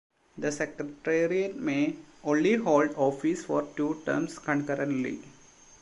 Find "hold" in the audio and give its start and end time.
2.55-2.95